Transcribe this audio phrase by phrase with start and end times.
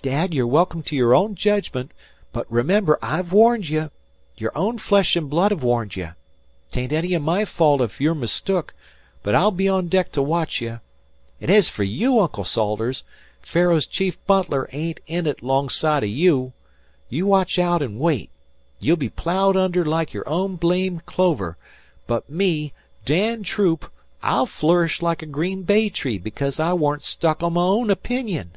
[0.00, 1.92] "Dad, you're welcome to your own judgment,
[2.32, 3.86] but remember I've warned ye.
[4.36, 6.08] Your own flesh an' blood ha' warned ye!
[6.70, 8.74] 'Tain't any o' my fault ef you're mistook,
[9.22, 10.68] but I'll be on deck to watch ye.
[10.68, 13.02] An' ez fer yeou, Uncle Salters,
[13.40, 16.52] Pharaoh's chief butler ain't in it 'longside o' you!
[17.10, 18.30] You watch aout an' wait.
[18.80, 21.56] You'll be plowed under like your own blamed clover;
[22.06, 22.72] but me
[23.06, 23.90] Dan Troop
[24.22, 28.52] I'll flourish like a green bay tree because I warn't stuck on my own opinion."